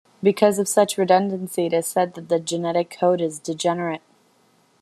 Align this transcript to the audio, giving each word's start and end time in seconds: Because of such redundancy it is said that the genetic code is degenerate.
Because 0.23 0.57
of 0.57 0.67
such 0.67 0.97
redundancy 0.97 1.67
it 1.67 1.73
is 1.73 1.85
said 1.85 2.15
that 2.15 2.27
the 2.27 2.39
genetic 2.39 2.89
code 2.89 3.21
is 3.21 3.37
degenerate. 3.37 4.01